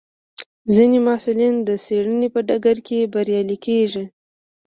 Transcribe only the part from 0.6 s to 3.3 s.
ځینې محصلین د څېړنې په ډګر کې